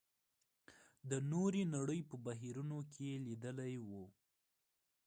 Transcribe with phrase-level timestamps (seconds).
[1.09, 4.03] د نورې نړۍ په بهیرونو کې یې لېدلي وو.